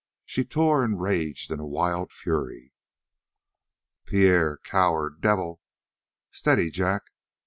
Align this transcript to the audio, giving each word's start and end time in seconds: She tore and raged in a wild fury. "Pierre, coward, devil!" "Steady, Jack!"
She 0.25 0.43
tore 0.43 0.83
and 0.83 0.99
raged 0.99 1.51
in 1.51 1.59
a 1.59 1.67
wild 1.67 2.11
fury. 2.11 2.73
"Pierre, 4.07 4.57
coward, 4.65 5.21
devil!" 5.21 5.61
"Steady, 6.31 6.71
Jack!" 6.71 7.03